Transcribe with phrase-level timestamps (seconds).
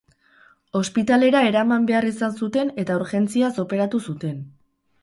[0.79, 4.43] Ospitalera eraman behar izan zuten eta urgentziaz operatu zuten.